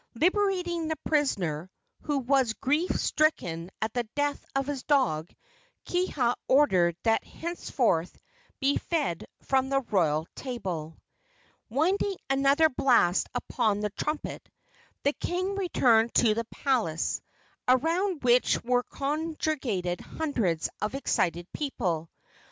Liberating 0.15 0.87
the 0.87 0.95
prisoner, 1.05 1.69
who 2.05 2.17
was 2.17 2.53
grief 2.53 2.99
stricken 2.99 3.69
at 3.83 3.93
the 3.93 4.03
death 4.15 4.43
of 4.55 4.65
his 4.65 4.81
dog, 4.81 5.29
Kiha 5.85 6.33
ordered 6.47 6.97
that 7.03 7.23
he 7.23 7.37
henceforth 7.41 8.19
be 8.59 8.77
fed 8.77 9.27
from 9.43 9.69
the 9.69 9.81
royal 9.91 10.25
table. 10.35 10.97
Winding 11.69 12.15
another 12.31 12.67
blast 12.67 13.27
upon 13.35 13.81
the 13.81 13.91
trumpet, 13.91 14.49
the 15.03 15.13
king 15.13 15.53
returned 15.55 16.15
to 16.15 16.33
the 16.33 16.45
palace, 16.45 17.21
around 17.67 18.23
which 18.23 18.59
were 18.63 18.81
congregated 18.81 20.01
hundreds 20.01 20.67
of 20.81 20.95
excited 20.95 21.45
people. 21.53 22.09